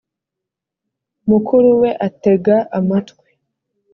[1.29, 3.27] mukuru we atega amatwi